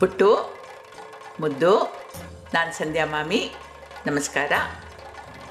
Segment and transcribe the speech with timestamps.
[0.00, 0.58] ಪುಟ್ಟು,
[1.40, 1.78] ಮುದ್ದು,
[2.54, 3.50] ನಾನು ಸಂಧ್ಯಾ ಮಾಮಿ,
[4.06, 4.52] ನಮಸ್ಕಾರ.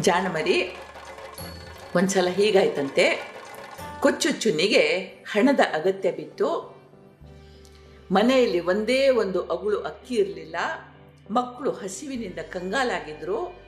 [0.00, 0.76] ಜಾನಮರಿ,
[1.96, 3.32] ಒಂದ್ಸಲ ಹೀಗಾಯ್ತಂತೆ.
[4.00, 6.76] ಕೊಚ್ಚು ಚುನ್ನಿಗೆ ಹಣದ ಅಗತ್ಯ ಬಿತ್ತು.
[8.12, 10.56] ಮನೆಯಲ್ಲಿ ಒಂದೇ ಒಂದು ಅಗುಳು ಅಕ್ಕಿ ಇರಲಿಲ್ಲ.
[11.30, 13.58] ಮಕ್ಕಳು ಹಸಿವಿನಿಂದ ಕಂಗಾಲಾಗಿದ್ರು.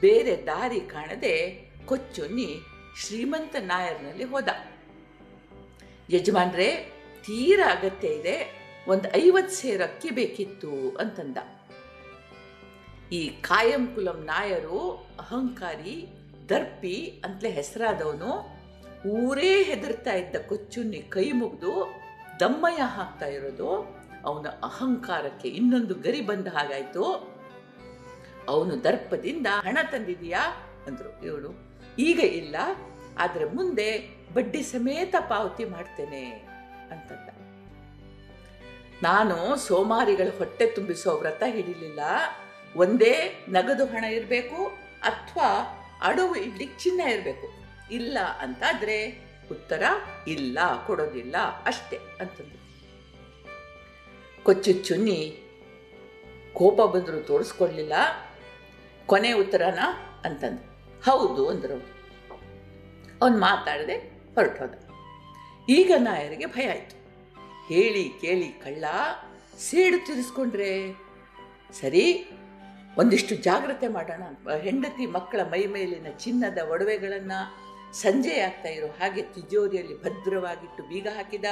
[0.00, 2.60] ಬೇರೆ ದಾರಿ ಕಾಣದೆ ಕೊಚ್ಚುನ್ನಿ
[3.00, 4.48] ಶ್ರೀಮಂತ ನಾಯರ್ನಲ್ಲಿ ಹೋದ.
[6.10, 6.76] ಯಜಮಾನ್ರೆ,
[7.22, 8.63] ತೀರ ಅಗತ್ಯ ಇದೆ.
[8.88, 11.36] ಒಂದು ಐವತ್ತು ಸೇರ ಅಕ್ಕಿ ಬೇಕಿತ್ತು ಅಂತಂದ.
[13.12, 16.08] ಈ ಕಾಯಂ ಕುಲಂ ನಾಯರು, ಅಹಂಕಾರಿ,
[16.48, 18.54] ದರ್ಪಿ ಅಂತಲೇ ಹೆಸರಾದವನು,
[19.08, 22.02] ಊರೇ ಹೆದರ್ತಾ ಇದ್ದ ಕೊಚ್ಚುನ್ನಿ ಕೈ ಮುಗಿದು
[22.40, 27.34] ದಮ್ಮಯ್ಯ ಹಾಕ್ತಾ ಇರೋದು, ಅವನ ಅಹಂಕಾರಕ್ಕೆ ಇನ್ನೊಂದು ಗರಿ ಬಂದ ಹಾಗಾಯ್ತು.
[28.48, 30.42] ಅವನು ದರ್ಪದಿಂದ ಹಣ ತಂದಿದೀಯಾ?
[30.86, 31.26] ಅಂದ್ರು.
[31.26, 31.50] ಇವಳು,
[31.98, 32.56] ಈಗ ಇಲ್ಲ,
[33.18, 33.88] ಆದ್ರೆ ಮುಂದೆ
[34.34, 36.24] ಬಡ್ಡಿ ಸಮೇತ ಪಾವತಿ ಮಾಡ್ತೇನೆ
[36.90, 37.43] ಅಂತಂದ.
[39.02, 42.00] ನಾನು ಸೋಮಾರಿಗಳ ಹೊಟ್ಟೆ ತುಂಬಿಸೋ ವ್ರತ ಹಿಡಿಲಿಲ್ಲ.
[42.76, 44.66] ಒಂದೇ ನಗದು ಹಣ ಇರಬೇಕು
[45.02, 47.48] ಅಥವಾ ಅಡವು ಇಡ್ಲಿಕ್ಕೆ ಚಿನ್ನ ಇರಬೇಕು.
[47.90, 49.82] ಇಲ್ಲ ಅಂತಾದರೆ ಉತ್ತರ
[50.26, 52.64] ಇಲ್ಲ, ಕೊಡೋದಿಲ್ಲ ಅಷ್ಟೇ ಅಂತಂದು
[54.44, 55.38] ಕೊಚ್ಚು ಚುನ್ನಿ
[56.52, 57.92] ಕೋಪ ಬಂದರೂ ತೋರಿಸ್ಕೊಡ್ಲಿಲ್ಲ.
[59.06, 59.78] ಕೊನೆ ಉತ್ತರನ
[60.24, 60.74] ಅಂತಂದು.
[61.10, 61.94] ಹೌದು ಅಂದರು.
[63.22, 63.96] ಅವನು ಮಾತಾಡದೆ
[64.34, 64.74] ಹೊರಟೋದ.
[65.68, 67.03] ಈಗ ನಾಯರಿಗೆ ಭಯ ಆಯಿತು.
[67.68, 68.84] ಹೇಳಿ ಕೇಳಿ ಕಳ್ಳ
[69.58, 70.72] ಸೇಡು ತಿರ್ಸ್ಕೊಂಡ್ರೆ
[71.80, 72.04] ಸರಿ,
[72.98, 74.24] ಒಂದಿಷ್ಟು ಜಾಗ್ರತೆ ಮಾಡೋಣ
[74.66, 77.38] ಹೆಂಡತಿ ಮಕ್ಕಳ ಮೈ ಮೇಲಿನ ಚಿನ್ನದ ಒಡವೆಗಳನ್ನು
[78.02, 81.48] ಸಂಜೆ ಆಗ್ತಾ ಇರೋ ಹಾಗೆ ತಿಜೋರಿಯಲ್ಲಿ ಭದ್ರವಾಗಿಟ್ಟು ಬೀಗ ಹಾಕಿದ.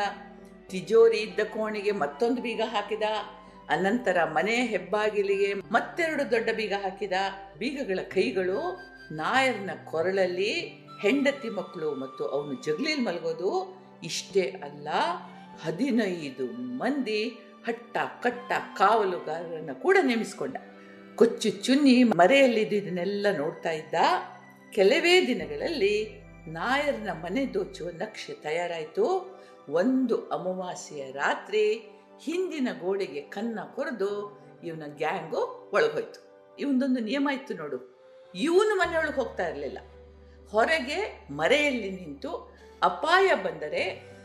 [0.71, 3.07] ತಿಜೋರಿ ಇದ್ದ ಕೋಣೆಗೆ ಮತ್ತೊಂದು ಬೀಗ ಹಾಕಿದ.
[3.69, 7.13] ಅನಂತರ ಮನೆ ಹೆಬ್ಬಾಗಿಲಿಗೆ ಮತ್ತೆರಡು ದೊಡ್ಡ ಬೀಗ ಹಾಕಿದ.
[7.59, 8.61] ಬೀಗಗಳ ಕೈಗಳು
[9.13, 10.53] ನಾಯರ್ನ ಕೊರಳಲ್ಲಿ
[11.03, 13.51] ಹೆಂಡತಿ ಮಕ್ಕಳು ಮತ್ತು ಅವನು ಜಗಲಿಲ್ ಮಲಗೋದು
[14.03, 14.89] ಇಷ್ಟೇ ಅಲ್ಲ
[15.63, 16.47] ಹದಿನೈದು
[16.79, 17.23] ಮಂದಿ
[17.67, 20.57] ಹಟ್ಟ ಕಟ್ಟ ಕಾವಲುಗಾರರನ್ನು ಕೂಡ ನೇಮಿಸಿಕೊಂಡ.
[21.15, 23.95] ಕೊಚ್ಚು ಚುನ್ನಿ ಮರೆಯಲ್ಲಿದ್ದನ್ನೆಲ್ಲ ನೋಡ್ತಾ ಇದ್ದ
[24.71, 25.95] ಕೆಲವೇ ದಿನಗಳಲ್ಲಿ
[26.49, 29.07] ನಾಯರ್ನ ಮನೆ ದೋಚುವ ನಕ್ಷೆ ತಯಾರಾಯಿತು.
[29.71, 31.65] ಒಂದು ಅಮಾವಾಸ್ಯೆಯ ರಾತ್ರಿ
[32.25, 34.11] ಹಿಂದಿನ ಗೋಡೆಗೆ ಕನ್ನ ಕೊರೆದು
[34.65, 35.41] ಇವನ ಗ್ಯಾಂಗು
[35.75, 36.21] ಒಳಗೋಯ್ತು.
[36.59, 37.79] ಇವನೊಂದು ನಿಯಮ ಇತ್ತು ನೋಡು,
[38.35, 39.79] ಇವನು ಮನೆಯೊಳಗೆ ಹೋಗ್ತಾ ಇರಲಿಲ್ಲ.
[40.51, 40.99] ಹೊರಗೆ
[41.31, 42.31] ಮರೆಯಲ್ಲಿ ನಿಂತು
[42.83, 43.83] ಅಪಾಯ ಬಂದರೆ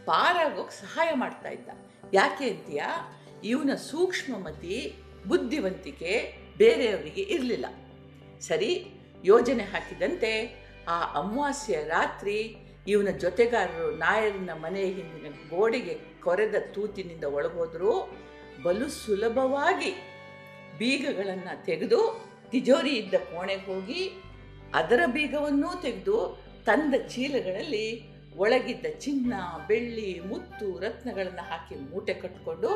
[0.08, 1.70] ಪಾರಾಗೋಕೆ ಸಹಾಯ ಮಾಡ್ತಾ ಇದ್ದ.
[2.14, 2.90] ಯಾಕೆ ಅಂತೀಯಾ?
[3.44, 4.78] ಇವನ ಸೂಕ್ಷ್ಮಮತಿ,
[5.28, 6.14] ಬುದ್ಧಿವಂತಿಕೆ
[6.58, 7.66] ಬೇರೆಯವರಿಗೆ ಇರಲಿಲ್ಲ.
[8.40, 8.72] ಸರಿ,
[9.24, 10.32] ಯೋಜನೆ ಹಾಕಿದಂತೆ
[10.88, 12.38] ಆ ಅಮಾವಾಸ್ಯ ರಾತ್ರಿ
[12.88, 17.94] ಇವನ ಜೊತೆಗಾರರು ನಾಯರನ ಮನೆ ಹಿಂದಿನ ಗೋಡೆಗೆ ಕೊರೆದ ತೂತಿನಿಂದ ಒಳಗೋದ್ರು,
[18.64, 19.92] ಬಲು ಸುಲಭವಾಗಿ
[20.78, 22.00] ಬೀಗಗಳನ್ನು ತೆಗೆದು
[22.52, 24.02] ತಿಜೋರಿ ಇದ್ದ ಕೋಣೆಗೆ ಹೋಗಿ
[24.74, 26.18] ಅದರ ಬೀಗವನ್ನೂ ತೆಗೆದು
[26.66, 27.88] ತಂದ ಚೀಲಗಳಲ್ಲಿ
[28.38, 29.34] ಒಳಗಿದ್ದ ಚಿನ್ನ,
[29.68, 32.70] ಬೆಳ್ಳಿ, ಮುತ್ತು ರತ್ನಗಳನ್ನು ಹಾಕಿ ಮೂಟೆ ಕಟ್ಟಿಕೊಂಡು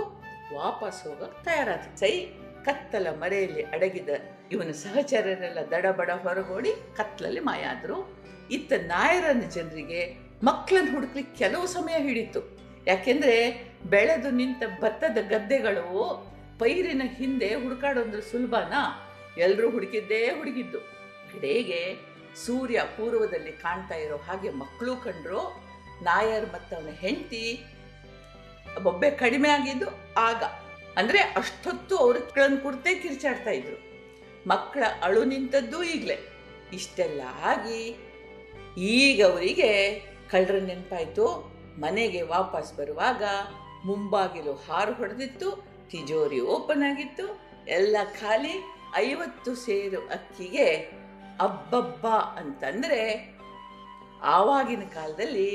[0.56, 2.26] ವಾಪಸ್ ಹೋಗಕ್ಕೆ ತಯಾರಾದ ಸೈ,
[2.66, 4.10] ಕತ್ತಲ ಮರೆಯಲ್ಲಿ ಅಡಗಿದ
[4.52, 7.98] ಇವನ ಸಹಚರರೆಲ್ಲ ದಡಬಡ ಹೊರಗೋಡಿ ಕತ್ತಲಲ್ಲಿ ಮಾಯ ಆದ್ರು
[8.52, 10.02] ಇತ್ತ ನಾಯರನ ಜನರಿಗೆ
[10.44, 12.58] ಮಕ್ಕಳನ್ನು ಹುಡುಕ್ಲಿಕ್ಕೆ ಕೆಲವು ಸಮಯ ಹಿಡಿತು.
[12.88, 13.36] ಯಾಕೆಂದ್ರೆ
[13.90, 15.88] ಬೆಳೆದು ನಿಂತ ಭತ್ತದ ಗದ್ದೆಗಳು
[16.60, 18.82] ಪೈರಿನ ಹಿಂದೆ ಹುಡುಕಾಡೋದ್ರ ಸುಲಭನಾ?
[19.38, 20.80] ಎಲ್ಲರೂ ಹುಡುಕಿದ್ದೇ ಹುಡುಗಿದ್ದು.
[21.34, 25.64] ಕಡೆಗೆ ಸೂರ್ಯ ಪೂರ್ವದಲ್ಲಿ ಕಾಣ್ತಾ ಇರೋ ಹಾಗೆ ಮಕ್ಕಳು ಕಂಡ್ರು.
[26.04, 27.64] ನಾಯರ್ ಮತ್ತು ಅವನ ಹೆಂಡತಿ
[28.84, 29.86] ಬೊಬ್ಬೆ ಕಡಿಮೆ ಆಗಿದ್ದು
[30.18, 30.44] ಆಗ.
[30.98, 33.78] ಅಂದರೆ ಅಷ್ಟೊತ್ತು ಅವ್ರ ಮಕ್ಕಳನ್ನು ಕುರ್ತೆ ಕಿರ್ಚಾಡ್ತಾ ಇದ್ರು.
[34.48, 36.18] ಮಕ್ಕಳ ಅಳು ನಿಂತದ್ದು ಈಗಲೇ.
[36.74, 37.98] ಇಷ್ಟೆಲ್ಲ ಆಗಿ
[38.78, 40.00] ಈಗ ಅವರಿಗೆ
[40.30, 41.52] ಕಳ್ಳರ ನೆನಪಾಯಿತು.
[41.80, 43.24] ಮನೆಗೆ ವಾಪಸ್ ಬರುವಾಗ
[43.86, 47.42] ಮುಂಬಾಗಿಲು ಹಾರು ಹೊಡೆದಿತ್ತು, ತಿಜೋರಿ ಓಪನ್ ಆಗಿತ್ತು.
[47.68, 48.64] ಎಲ್ಲ ಖಾಲಿ,
[48.96, 50.92] ಐವತ್ತು ಸೇರು ಅಕ್ಕಿಗೆ
[51.42, 53.00] ಅಬ್ಬಬ್ಬ ಅಂತಂದ್ರೆ
[54.22, 55.48] ಆವಾಗಿನ ಕಾಲದಲ್ಲಿ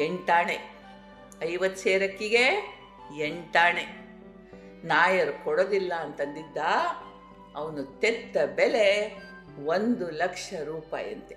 [0.00, 0.58] ಎಂಟಾಣೆ.
[1.44, 2.44] ಐವತ್ತು ಸೇರಕ್ಕಿಗೆ
[3.18, 3.84] ಎಂಟಾಣೆ.
[4.86, 6.56] ನಾಯರು ಕೊಡೋದಿಲ್ಲ ಅಂತಂದಿದ್ದ
[7.56, 8.86] ಅವನು ತೆತ್ತ ಬೆಲೆ
[9.64, 11.36] ಒಂದು ಲಕ್ಷ ರೂಪಾಯಿಯಂತೆ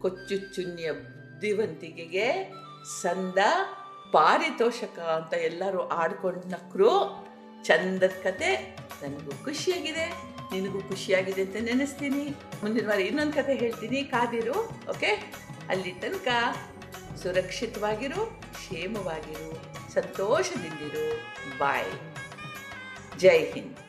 [0.00, 2.52] ಕೊಚ್ಚು ಚುನ್ನಿಯ ಬುದ್ಧಿವಂತಿಕೆಗೆ
[3.02, 3.38] ಸಂದ
[4.12, 6.90] ಪಾರಿತೋಷಕ ಅಂತ ಎಲ್ಲರೂ ಆಡ್ಕೊಂಡು ನಕ್ರು
[7.64, 10.06] ಚಂದದ ಕತೆ ನನಗೂ ಖುಷಿಯಾಗಿದೆ,
[10.52, 12.24] ನಿನಗೂ ಖುಷಿಯಾಗಿದೆ ಅಂತ ನೆನೆಸ್ತೀನಿ.
[12.62, 14.00] ಮುಂದಿನ ವಾರ ಇನ್ನೊಂದು ಕತೆ ಹೇಳ್ತೀನಿ.
[14.04, 14.58] ಕಾದಿರು,
[14.90, 15.10] ಓಕೆ?
[15.68, 16.28] ಅಲ್ಲಿ ತನಕ
[17.22, 18.26] ಸುರಕ್ಷಿತವಾಗಿರು,
[18.56, 19.48] ಕ್ಷೇಮವಾಗಿರು,
[19.94, 21.06] ಸಂತೋಷದಿಂದಿರು.
[21.58, 21.92] ಬಾಯ್
[23.18, 23.81] ಜೈ ಹಿಂದ್.